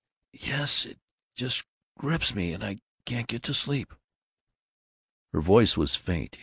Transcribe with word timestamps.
"Yes, 0.33 0.83
it 0.83 0.97
just 1.35 1.63
gripes 1.95 2.33
me, 2.33 2.53
and 2.53 2.63
I 2.63 2.79
can't 3.05 3.27
get 3.27 3.43
to 3.43 3.53
sleep." 3.53 3.93
Her 5.31 5.41
voice 5.41 5.77
was 5.77 5.95
faint. 5.95 6.39